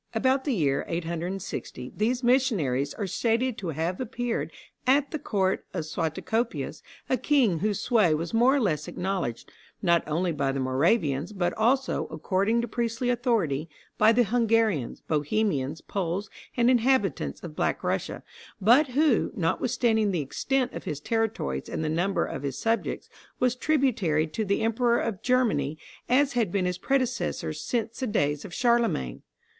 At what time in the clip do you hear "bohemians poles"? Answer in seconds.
15.01-16.31